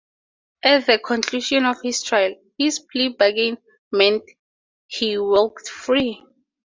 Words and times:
At 0.63 0.87
the 0.87 0.97
conclusion 0.97 1.63
of 1.65 1.79
his 1.83 2.01
trial, 2.01 2.33
his 2.57 2.79
plea 2.79 3.09
bargain 3.09 3.59
meant 3.91 4.23
he 4.87 5.19
walked 5.19 5.67
free. 5.69 6.23